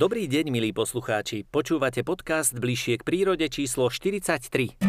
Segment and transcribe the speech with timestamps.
[0.00, 1.44] Dobrý deň, milí poslucháči.
[1.44, 4.80] Počúvate podcast Bližšie k prírode číslo 43.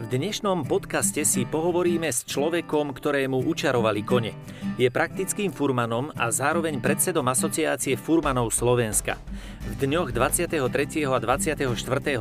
[0.00, 4.32] V dnešnom podcaste si pohovoríme s človekom, ktorému učarovali kone.
[4.80, 9.20] Je praktickým furmanom a zároveň predsedom asociácie furmanov Slovenska.
[9.68, 10.56] V dňoch 23.
[11.04, 11.68] a 24.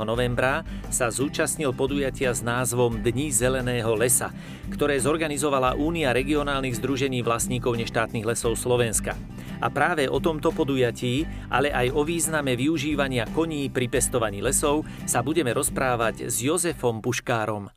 [0.03, 4.35] novembra sa zúčastnil podujatia s názvom Dní zeleného lesa,
[4.75, 9.15] ktoré zorganizovala Únia regionálnych združení vlastníkov neštátnych lesov Slovenska.
[9.59, 15.23] A práve o tomto podujatí, ale aj o význame využívania koní pri pestovaní lesov sa
[15.23, 17.71] budeme rozprávať s Jozefom Puškárom.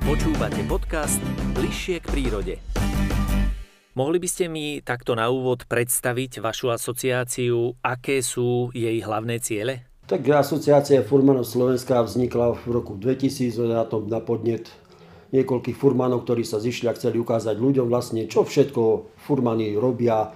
[0.00, 1.22] Počúvate podcast
[1.54, 2.54] Bližšie k prírode.
[3.94, 9.90] Mohli by ste mi takto na úvod predstaviť vašu asociáciu, aké sú jej hlavné ciele?
[10.10, 14.66] Tak asociácia Furmanov Slovenska vznikla v roku 2000 na, tom, na podnet
[15.30, 20.30] niekoľkých furmanov, ktorí sa zišli a chceli ukázať ľuďom vlastne, čo všetko furmany robia,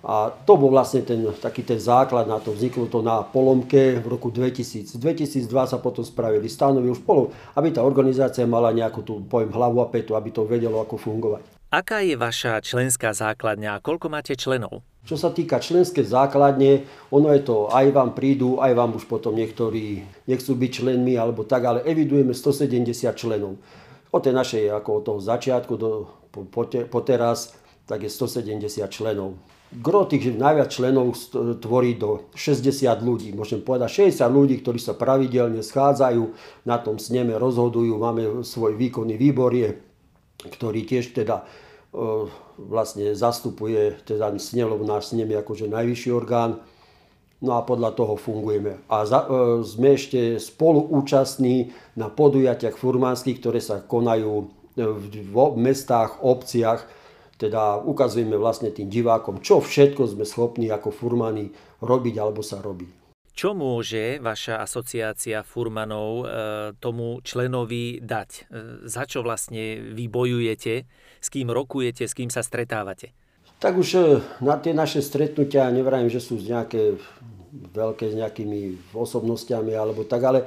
[0.00, 2.56] a to bol vlastne ten, taký ten základ na to.
[2.56, 4.96] Vzniklo to na Polomke v roku 2000.
[4.96, 9.84] 2002 sa potom spravili stanovy už polom, aby tá organizácia mala nejakú tú, pojem hlavu
[9.84, 11.44] a petu, aby to vedelo, ako fungovať.
[11.70, 14.82] Aká je vaša členská základňa a koľko máte členov?
[15.04, 19.36] Čo sa týka členskej základne, ono je to, aj vám prídu, aj vám už potom
[19.36, 23.60] niektorí nechcú byť členmi alebo tak, ale evidujeme 170 členov.
[24.10, 25.90] Od tej našej, ako od toho začiatku do,
[26.34, 27.54] po, po, po teraz,
[27.86, 29.38] tak je 170 členov.
[29.70, 31.14] Gro tých najviac členov
[31.62, 36.34] tvorí do 60 ľudí, môžem povedať 60 ľudí, ktorí sa pravidelne schádzajú,
[36.66, 39.78] na tom sneme rozhodujú, máme svoj výkonný výbor, je,
[40.42, 42.26] ktorý tiež teda e,
[42.58, 46.58] vlastne zastupuje teda snelov náš snem akože najvyšší orgán.
[47.40, 48.84] No a podľa toho fungujeme.
[48.92, 56.20] A za, e, sme ešte spoluúčastní na podujatiach furmánskych, ktoré sa konajú v, v mestách,
[56.20, 56.84] obciach,
[57.40, 61.48] teda ukazujeme vlastne tým divákom, čo všetko sme schopní ako furmani
[61.80, 62.84] robiť alebo sa robí.
[63.32, 66.24] Čo môže vaša asociácia furmanov e,
[66.76, 68.30] tomu členovi dať?
[68.36, 68.40] E,
[68.84, 70.84] za čo vlastne vy bojujete?
[71.24, 72.04] S kým rokujete?
[72.04, 73.16] S kým sa stretávate?
[73.56, 74.00] Tak už e,
[74.44, 77.00] na tie naše stretnutia, nevrajím, že sú nejaké
[77.52, 80.40] veľké s nejakými osobnostiami alebo tak, ale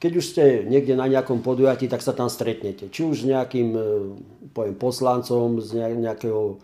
[0.00, 2.88] keď už ste niekde na nejakom podujatí, tak sa tam stretnete.
[2.88, 3.82] Či už s nejakým e,
[4.56, 6.56] poviem, poslancom z nejakého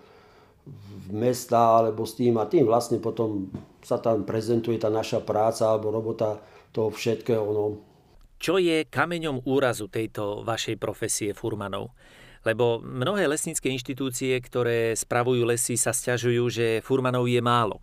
[1.12, 3.53] mesta alebo s tým a tým vlastne potom
[3.84, 6.41] sa tam prezentuje tá naša práca alebo robota
[6.75, 7.47] toho všetkého.
[7.47, 7.78] No.
[8.37, 11.95] Čo je kameňom úrazu tejto vašej profesie furmanov?
[12.43, 17.83] Lebo mnohé lesnícke inštitúcie, ktoré spravujú lesy, sa stiažujú, že furmanov je málo.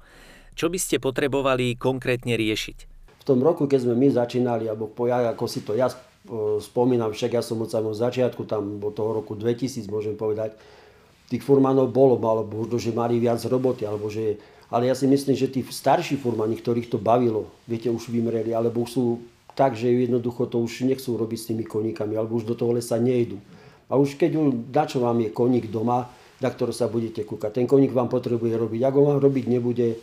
[0.53, 2.93] Čo by ste potrebovali konkrétne riešiť?
[3.23, 5.87] v tom roku, keď sme my začínali, alebo po, ja, ako si to ja
[6.59, 10.59] spomínam, však ja som od samého začiatku, tam od toho roku 2000 môžem povedať,
[11.31, 15.39] tých furmanov bolo, alebo možno, že mali viac roboty, alebo že, ale ja si myslím,
[15.39, 19.05] že tí starší furmani, ktorých to bavilo, viete, už vymreli, alebo už sú
[19.55, 22.99] tak, že jednoducho to už nechcú robiť s tými koníkami, alebo už do toho lesa
[22.99, 23.39] nejdu.
[23.87, 24.35] A už keď
[24.67, 26.11] na čo vám je koník doma,
[26.43, 27.55] na ktorý sa budete kúkať.
[27.55, 28.83] Ten koník vám potrebuje robiť.
[28.83, 29.95] Ak ho vám robiť nebude,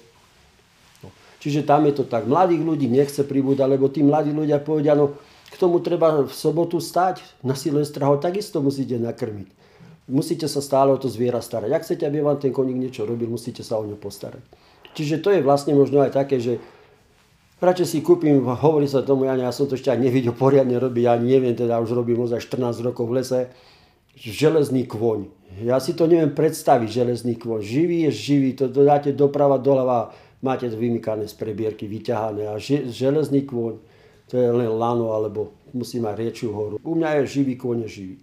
[1.40, 2.28] Čiže tam je to tak.
[2.28, 5.16] Mladých ľudí nechce pribúdať, lebo tí mladí ľudia povedia, no
[5.50, 9.48] k tomu treba v sobotu stať, na Silvestra ho takisto musíte nakrmiť.
[10.10, 11.70] Musíte sa stále o to zviera starať.
[11.72, 14.42] Ak chcete, aby vám ten koník niečo robil, musíte sa o ňo postarať.
[14.94, 16.58] Čiže to je vlastne možno aj také, že
[17.62, 21.04] radšej si kúpim, hovorí sa tomu, ja, ja som to ešte aj nevidel poriadne robiť,
[21.06, 23.40] ja neviem, teda už robím ozaj 14 rokov v lese,
[24.18, 25.30] železný kôň.
[25.62, 27.62] Ja si to neviem predstaviť, železný kôň.
[27.62, 32.56] Živý je živý, to dáte doprava, doľava, máte to vymykané z prebierky, vyťahané a
[32.88, 33.76] železný kôň,
[34.24, 36.76] to je len lano, alebo musí mať riečiu horu.
[36.80, 38.16] U mňa je živý kôň, je živý.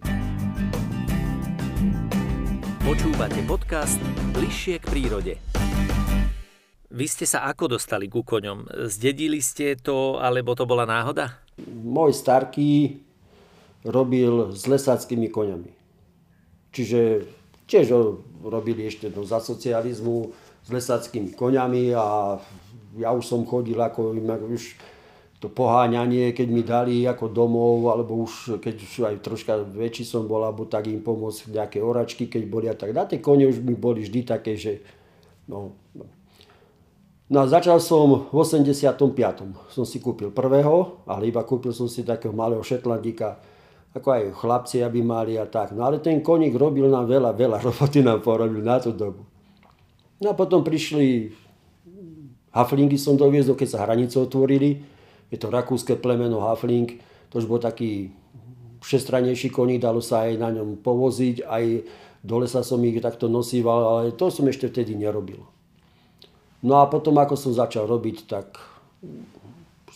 [2.82, 4.02] Počúvate podcast
[4.34, 5.34] Bližšie k prírode.
[6.90, 8.90] Vy ste sa ako dostali ku koňom?
[8.90, 11.46] Zdedili ste to, alebo to bola náhoda?
[11.70, 12.98] Môj starký
[13.86, 15.70] robil s lesáckými koňami.
[16.74, 17.30] Čiže
[17.70, 17.94] tiež
[18.42, 22.36] robili ešte no, za socializmu, s lesackými koňami a
[23.00, 24.12] ja už som chodil ako
[24.52, 24.76] už
[25.38, 30.26] to poháňanie, keď mi dali ako domov, alebo už keď už aj troška väčší som
[30.26, 32.90] bol, alebo tak im pomôcť nejaké oračky, keď boli a tak.
[32.90, 34.82] Na tie kone už mi boli vždy také, že
[35.46, 36.10] no, no.
[37.28, 39.04] No a začal som v 85.
[39.70, 43.38] Som si kúpil prvého, ale iba kúpil som si takého malého šetlandíka,
[43.94, 45.76] ako aj chlapci, aby mali a tak.
[45.76, 49.37] No ale ten koník robil nám veľa, veľa roboty nám porobil na tú dobu.
[50.18, 51.34] No a potom prišli
[52.50, 54.82] haflingy som doviezol, keď sa hranice otvorili.
[55.30, 56.98] Je to rakúske plemeno hafling.
[57.30, 58.10] To už bol taký
[58.82, 61.66] všestranejší koník, dalo sa aj na ňom povoziť, aj
[62.24, 65.44] do lesa som ich takto nosíval, ale to som ešte vtedy nerobil.
[66.64, 68.58] No a potom, ako som začal robiť, tak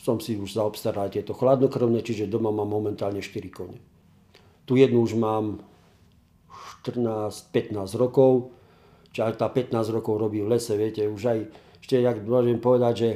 [0.02, 3.80] som si už zaobstaral tieto chladnokrvné, čiže doma mám momentálne 4 kone.
[4.66, 5.62] Tu jednu už mám
[6.86, 8.54] 14-15 rokov,
[9.20, 11.40] aj tá 15 rokov robí v lese, viete, už aj,
[11.84, 13.10] ešte, jak môžem povedať, že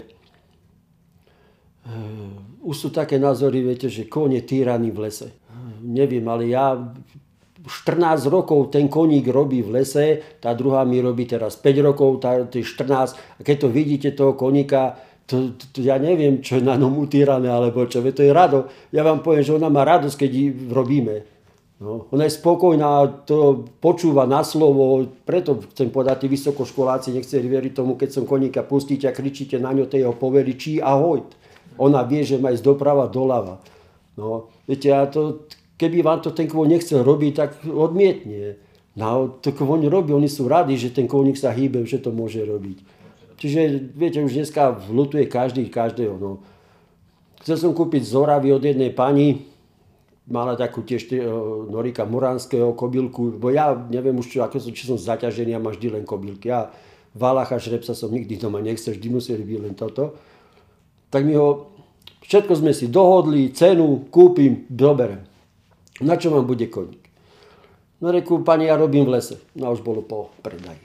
[1.88, 5.30] uh, už sú také názory, viete, že kone týraný v lese.
[5.86, 6.76] Neviem, ale ja
[7.66, 12.44] 14 rokov ten koník robí v lese, tá druhá mi robí teraz 5 rokov, tá,
[12.46, 13.16] tá 14.
[13.16, 17.02] A keď to vidíte toho koníka, to, to, to, ja neviem, čo je na ňom
[17.02, 18.70] utírané, alebo čo, to je rado.
[18.94, 21.35] Ja vám poviem, že ona má radosť, keď ji robíme.
[21.76, 27.76] No, ona je spokojná, to počúva na slovo, preto chcem povedať, tí vysokoškoláci nechceli veriť
[27.76, 31.28] tomu, keď som koníka pustíte a kričíte na ňo, jeho poveli, čí ahoj.
[31.76, 33.60] Ona vie, že má ísť doprava, doľava.
[34.16, 35.44] No, viete, ja to,
[35.76, 38.56] keby vám to ten kôň nechcel robiť, tak odmietne.
[38.96, 42.40] No, to kôň robí, oni sú radi, že ten kônik sa hýbe, že to môže
[42.40, 42.80] robiť.
[43.36, 46.16] Čiže, viete, už dneska vlutuje každý každého.
[46.16, 46.40] No.
[47.44, 49.44] Chcel som kúpiť z Oravy od jednej pani,
[50.26, 51.22] mala takú tiež uh,
[51.70, 55.78] Norika Muránskeho kobylku, bo ja neviem už, čo, ako som, či som zaťažený a máš
[55.78, 56.50] vždy len kobylky.
[56.50, 56.74] Ja
[57.16, 60.20] Valacha Šrepsa som nikdy doma nechcel, vždy museli byť len toto.
[61.14, 61.72] Tak mi ho,
[62.26, 65.24] všetko sme si dohodli, cenu, kúpim, doberem.
[66.04, 67.00] Na čo vám bude koník?
[68.04, 69.40] No reku, pani, ja robím v lese.
[69.56, 70.84] No už bolo po predaji.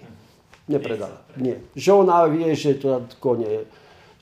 [0.71, 1.27] Nepredala.
[1.35, 1.59] Nie.
[1.75, 3.67] Že ona vie, že to kone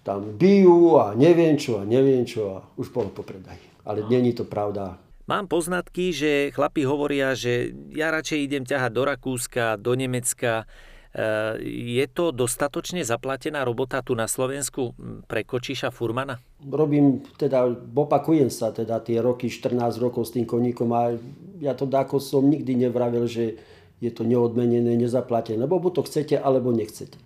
[0.00, 3.60] tam bijú a neviem čo a neviem čo a už bolo po predaji.
[3.84, 4.96] Ale není to pravda.
[5.28, 10.64] Mám poznatky, že chlapi hovoria, že ja radšej idem ťahať do Rakúska, do Nemecka,
[11.08, 11.54] Eh,
[11.96, 14.92] je to dostatočne zaplatená robota tu na Slovensku
[15.24, 16.36] pre Kočiša Furmana?
[16.62, 17.64] Robím, teda
[17.96, 21.16] opakujem sa teda tie roky, 14 rokov s tým koníkom a
[21.64, 23.56] ja to dáko som nikdy nevravil, že
[24.04, 27.16] je to neodmenené, nezaplatené, lebo buď to chcete, alebo nechcete.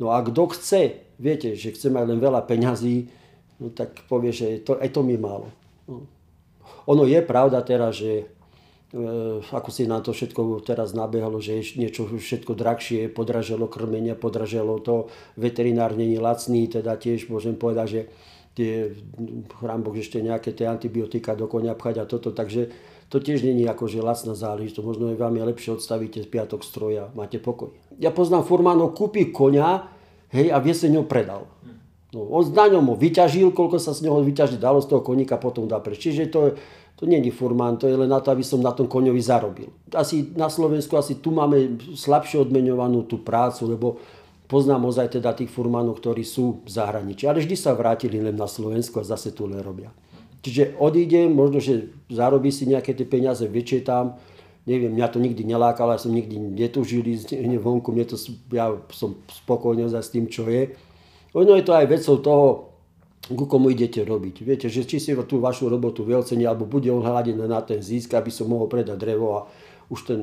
[0.00, 3.12] No a kto chce, viete, že chce mať len veľa peňazí,
[3.60, 5.52] no tak povie, že to, aj to mi málo.
[5.84, 6.08] No.
[6.86, 8.30] Ono je pravda teraz, že
[8.90, 8.98] E,
[9.54, 15.06] ako si na to všetko teraz nabehalo, že niečo všetko drahšie, podraželo krmenia, podraželo to,
[15.38, 18.00] veterinár není lacný, teda tiež môžem povedať, že
[18.58, 18.72] tie,
[19.62, 22.74] chrám ešte nejaké tie antibiotika do konia pchať a toto, takže
[23.06, 27.14] to tiež není akože lacná záležitosť, možno je vám je lepšie odstavíte z piatok stroja,
[27.14, 27.70] máte pokoj.
[28.02, 29.86] Ja poznám furmánov, kúpi konia,
[30.34, 31.46] hej, a v jeseň ho predal.
[32.10, 35.38] No, on s daňom ho vyťažil, koľko sa z neho vyťažiť dalo z toho koníka,
[35.38, 36.02] potom dá preč.
[36.02, 36.58] Čiže to,
[36.98, 39.70] to není furmán, to je len na to, aby som na tom koňovi zarobil.
[39.94, 43.86] Asi na Slovensku, asi tu máme slabšie odmenovanú tú prácu, lebo
[44.50, 47.30] poznám ozaj teda tých furmánov, ktorí sú v zahraničí.
[47.30, 49.94] Ale vždy sa vrátili len na Slovensku a zase tu len robia.
[50.42, 54.18] Čiže odídem, možno, že zarobí si nejaké tie peniaze, väčšie tam,
[54.66, 58.16] neviem, mňa to nikdy nelákalo, ja som nikdy netúžil ísť vonku, mne to,
[58.50, 60.74] ja som spokojný s tým, čo je.
[61.34, 62.46] Ono je to aj vecou toho,
[63.30, 64.42] ku komu idete robiť.
[64.42, 68.18] Viete, že či si tú vašu robotu vyocení, alebo bude on hľadiť na ten zisk,
[68.18, 69.40] aby som mohol predať drevo a
[69.92, 70.20] už ten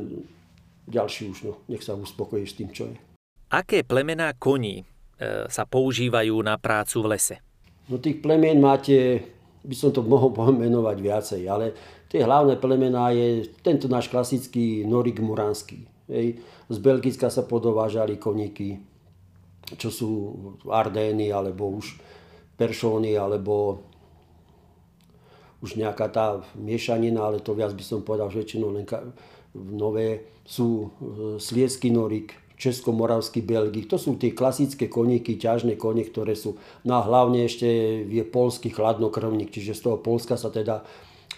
[0.88, 2.96] ďalší už, no, nech sa uspokojí s tým, čo je.
[3.52, 4.86] Aké plemená koní e,
[5.48, 7.36] sa používajú na prácu v lese?
[7.88, 9.24] No tých plemien máte,
[9.64, 11.66] by som to mohol pomenovať viacej, ale
[12.08, 15.88] tie hlavné plemená je tento náš klasický Norik Muranský.
[16.08, 16.40] Hej.
[16.72, 18.80] Z Belgicka sa podovážali koníky,
[19.76, 20.10] čo sú
[20.64, 22.00] Ardény, alebo už
[22.56, 23.84] peršóny alebo
[25.60, 28.86] už nejaká tá miešanina, ale to viac by som povedal, že väčšinou len
[29.58, 30.88] nové sú e,
[31.42, 33.90] sliesky norik, česko-moravský belgik.
[33.90, 36.58] To sú tie klasické koníky, ťažné konie, ktoré sú.
[36.86, 37.66] No a hlavne ešte
[38.06, 40.86] je polský chladnokrvník, čiže z toho Polska sa teda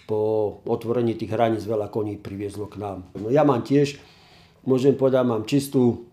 [0.08, 2.98] po otvorení tých hraníc veľa koní priviezlo k nám.
[3.16, 4.00] No ja mám tiež,
[4.64, 6.09] môžem povedať, mám čistú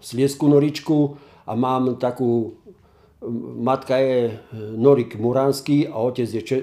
[0.00, 2.56] sliesku noričku a mám takú
[3.56, 4.34] matka je e,
[4.76, 6.62] Norik Muránsky a otec je e,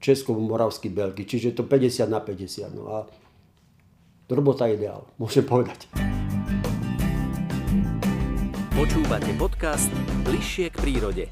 [0.00, 1.26] Česko-Moravský Belgi.
[1.26, 2.74] Čiže to 50 na 50.
[2.74, 2.98] No a
[4.30, 5.86] robota ideál, môžem povedať.
[8.74, 9.90] Počúvate podcast
[10.24, 11.24] Bližšie k prírode.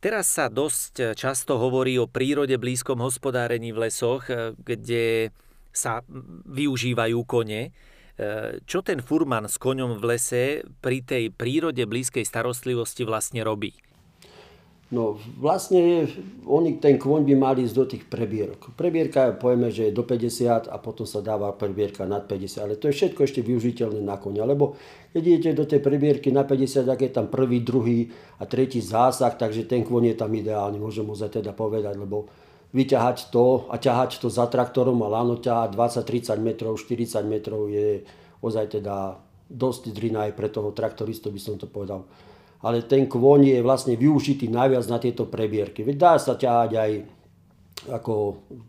[0.00, 5.34] Teraz sa dosť často hovorí o prírode blízkom hospodárení v lesoch, e, kde
[5.76, 6.00] sa
[6.48, 7.76] využívajú kone.
[8.16, 13.76] Eh, čo ten furman s koňom v lese pri tej prírode blízkej starostlivosti vlastne robí?
[14.88, 16.08] No vlastne
[16.48, 18.72] oni, ten kôň by mali ísť do tých prebierok.
[18.72, 22.88] Prebierka, povieme, že je do 50 a potom sa dáva prebierka nad 50, ale to
[22.88, 24.78] je všetko ešte využiteľné na konia, lebo
[25.10, 28.08] keď idete do tej prebierky na 50, tak je tam prvý, druhý
[28.40, 32.30] a tretí zásah, takže ten kôň je tam ideálny, môžem mu teda povedať, lebo
[32.76, 38.04] vyťahať to a ťahať to za traktorom a lano ťahať 20-30 metrov, 40 metrov je
[38.44, 39.16] ozaj teda
[39.48, 42.04] dosť drina aj pre toho traktoristu, by som to povedal.
[42.60, 45.86] Ale ten kôň je vlastne využitý najviac na tieto prebierky.
[45.86, 46.90] Veď dá sa ťahať aj
[47.86, 48.14] ako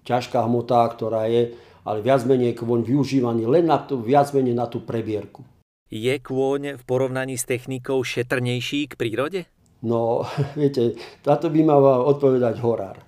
[0.03, 1.55] ťažká hmota, ktorá je,
[1.87, 5.43] ale viac menej kôň využívaný len na tú, viac menej na tú prebierku.
[5.87, 9.39] Je kôň v porovnaní s technikou šetrnejší k prírode?
[9.81, 10.27] No,
[10.59, 13.06] viete, táto by mal odpovedať horár.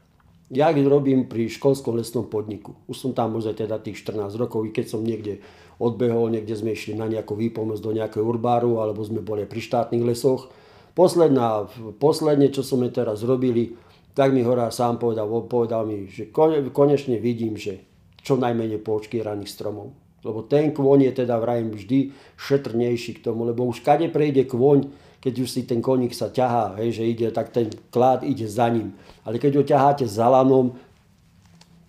[0.50, 2.74] Ja robím pri školskom lesnom podniku.
[2.90, 5.46] Už som tam možno teda tých 14 rokov, i keď som niekde
[5.78, 10.02] odbehol, niekde sme išli na nejakú výpomoc do nejakého urbáru, alebo sme boli pri štátnych
[10.02, 10.50] lesoch.
[10.98, 11.70] Posledná,
[12.02, 13.78] posledne, čo sme teraz robili,
[14.18, 16.34] tak mi Horár sám povedal, povedal mi, že
[16.74, 17.86] konečne vidím, že
[18.26, 18.82] čo najmenej
[19.22, 19.94] raných stromov.
[20.26, 24.92] Lebo ten kôň je teda vrajím vždy šetrnejší k tomu, lebo už kade prejde kôň,
[25.20, 28.72] keď už si ten koník sa ťahá, hej, že ide, tak ten klád ide za
[28.72, 28.96] ním.
[29.28, 30.80] Ale keď ho ťaháte za lanom,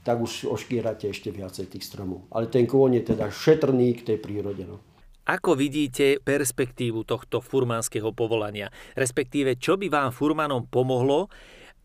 [0.03, 2.27] tak už oškírate ešte viacej tých stromov.
[2.35, 4.67] Ale ten kôň je teda šetrný k tej prírode.
[4.67, 4.83] No.
[5.31, 8.73] Ako vidíte perspektívu tohto furmánskeho povolania?
[8.99, 11.31] Respektíve, čo by vám furmanom pomohlo,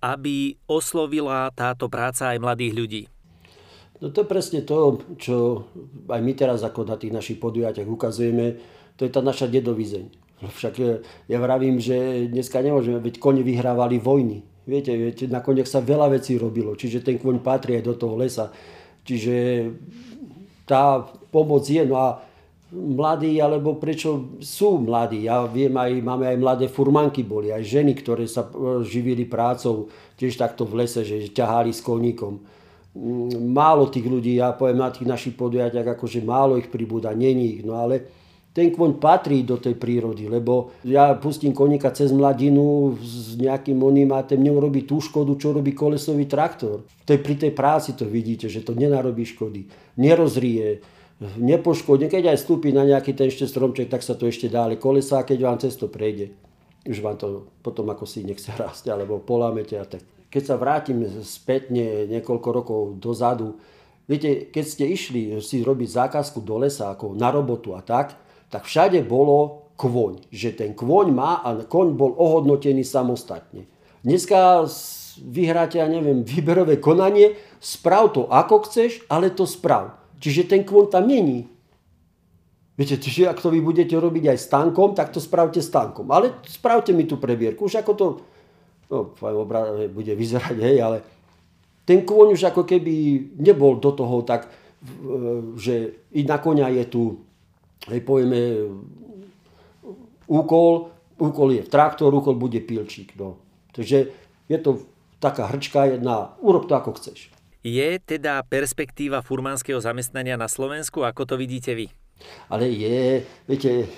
[0.02, 3.04] aby oslovila táto práca aj mladých ľudí?
[4.02, 5.36] No to je presne to, čo
[6.10, 8.58] aj my teraz ako na tých našich podujatiach ukazujeme,
[8.98, 10.25] to je tá naša dedovizeň.
[10.44, 11.00] Však e,
[11.32, 14.44] ja vravím, že dneska nemôžeme, veď kone vyhrávali vojny.
[14.65, 18.18] Viete, viete, na koniach sa veľa vecí robilo, čiže ten kôň patrí aj do toho
[18.18, 18.50] lesa.
[19.06, 19.70] Čiže
[20.65, 22.25] tá pomoc je, no a
[22.74, 25.30] mladí, alebo prečo sú mladí.
[25.30, 29.88] Ja viem, aj, máme aj mladé furmanky boli, aj ženy, ktoré sa e, živili prácou,
[30.20, 32.42] tiež takto v lese, že ťahali s koníkom.
[32.96, 37.60] Mm, málo tých ľudí, ja poviem na tých našich podujatiach, akože málo ich pribúda, není
[37.60, 38.25] ich, no ale
[38.55, 44.39] ten kôň patrí do tej prírody, lebo ja pustím koníka cez mladinu s nejakým onimátem,
[44.39, 46.88] neurobí tú škodu, čo robí kolesový traktor.
[47.03, 49.67] To je pri tej práci to vidíte, že to nenarobí škody,
[50.00, 50.79] nerozrie,
[51.19, 52.07] nepoškodí.
[52.07, 55.27] Keď aj stúpi na nejaký ten ešte stromček, tak sa to ešte dá, ale kolesa,
[55.27, 56.31] keď vám cesto prejde,
[56.88, 60.00] už vám to potom ako si nechce rásť, alebo polámete a tak.
[60.31, 63.59] Keď sa vrátim spätne niekoľko rokov dozadu,
[64.07, 68.68] viete, keď ste išli si robiť zákazku do lesa, ako na robotu a tak, tak
[68.68, 70.32] všade bolo kvoň.
[70.32, 73.68] Že ten kvoň má a koň bol ohodnotený samostatne.
[74.06, 74.70] Dneska
[75.20, 79.98] vyhráte, ja neviem, výberové konanie, sprav to ako chceš, ale to sprav.
[80.22, 81.50] Čiže ten kvoň tam není.
[82.75, 86.12] Viete, čiže ak to vy budete robiť aj s tankom, tak to spravte s tankom.
[86.12, 87.72] Ale spravte mi tú prebierku.
[87.72, 88.06] Už ako to,
[88.92, 89.16] no,
[89.90, 91.00] bude vyzerať, hej, ale
[91.88, 92.94] ten kôň už ako keby
[93.40, 94.52] nebol do toho tak,
[95.56, 97.25] že i na konia je tu
[97.89, 98.70] hej, povieme,
[100.25, 103.13] úkol, úkol je v traktor, úkol bude pilčík.
[103.18, 103.38] No.
[103.72, 104.10] Takže
[104.50, 104.86] je to
[105.22, 107.34] taká hrčka jedna, urob to ako chceš.
[107.65, 111.89] Je teda perspektíva furmánskeho zamestnania na Slovensku, ako to vidíte vy?
[112.46, 113.89] Ale je, viete,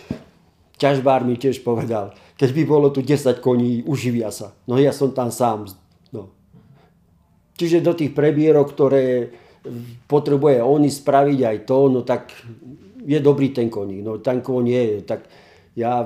[0.79, 4.55] ťažbár mi tiež povedal, keď by bolo tu 10 koní, uživia sa.
[4.69, 5.67] No ja som tam sám.
[6.15, 6.31] No.
[7.59, 9.35] Čiže do tých prebierok, ktoré
[10.07, 12.31] potrebuje oni spraviť aj to, no tak
[13.07, 14.03] je dobrý ten koník.
[14.03, 15.27] No ten koň je, tak
[15.77, 16.05] ja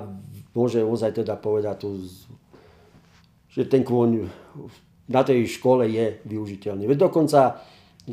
[0.54, 2.06] môžem ozaj teda povedať tu,
[3.52, 4.30] že ten kôň
[5.12, 6.88] na tej škole je využiteľný.
[6.88, 7.60] Veď dokonca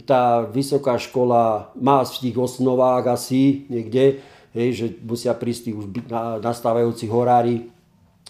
[0.04, 4.20] tá vysoká škola má v tých osnovách asi niekde,
[4.52, 5.86] hej, že musia prísť už
[6.42, 7.70] nastávajúci horári,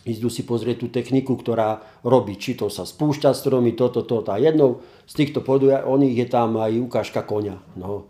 [0.09, 4.33] ísť si pozrieť tú techniku, ktorá robí, či to sa spúšťa stromy, toto, toto.
[4.33, 7.61] A jednou z týchto poduja, oných je tam aj ukážka konia.
[7.77, 8.09] No,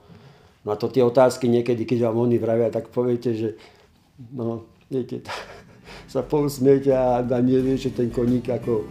[0.68, 3.48] No a to tie otázky niekedy, keď vám oni vravia, tak poviete, že
[4.36, 5.24] no, viete,
[6.12, 8.84] sa pousmiete a, a nevie, že ten koník ako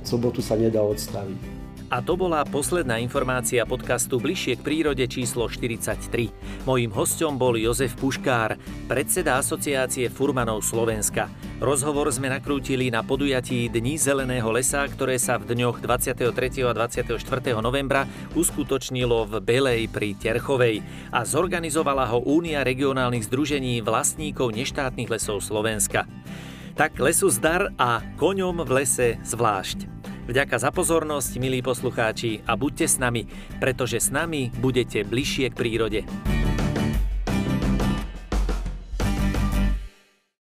[0.00, 1.51] sobotu sa nedá odstaviť.
[1.92, 6.32] A to bola posledná informácia podcastu Bližšie k prírode číslo 43.
[6.64, 8.56] Mojím hostom bol Jozef Puškár,
[8.88, 11.28] predseda Asociácie Furmanov Slovenska.
[11.60, 16.32] Rozhovor sme nakrútili na podujatí Dní zeleného lesa, ktoré sa v dňoch 23.
[16.64, 17.12] a 24.
[17.60, 18.08] novembra
[18.40, 20.80] uskutočnilo v Belej pri Terchovej
[21.12, 26.08] a zorganizovala ho Únia regionálnych združení vlastníkov neštátnych lesov Slovenska.
[26.72, 30.01] Tak lesu zdar a koňom v lese zvlášť.
[30.22, 33.26] Vďaka za pozornosť, milí poslucháči, a buďte s nami,
[33.58, 36.00] pretože s nami budete bližšie k prírode.